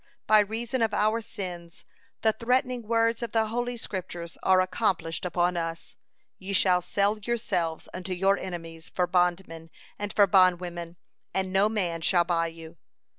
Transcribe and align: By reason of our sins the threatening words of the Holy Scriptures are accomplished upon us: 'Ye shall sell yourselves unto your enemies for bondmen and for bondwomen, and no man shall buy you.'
By 0.25 0.39
reason 0.39 0.81
of 0.81 0.95
our 0.95 1.21
sins 1.21 1.85
the 2.21 2.33
threatening 2.33 2.81
words 2.87 3.21
of 3.21 3.33
the 3.33 3.45
Holy 3.49 3.77
Scriptures 3.77 4.35
are 4.41 4.59
accomplished 4.59 5.25
upon 5.25 5.55
us: 5.57 5.95
'Ye 6.39 6.53
shall 6.53 6.81
sell 6.81 7.19
yourselves 7.19 7.87
unto 7.93 8.11
your 8.13 8.35
enemies 8.39 8.89
for 8.89 9.05
bondmen 9.05 9.69
and 9.99 10.11
for 10.11 10.25
bondwomen, 10.25 10.95
and 11.35 11.53
no 11.53 11.69
man 11.69 12.01
shall 12.01 12.23
buy 12.23 12.47
you.' 12.47 12.77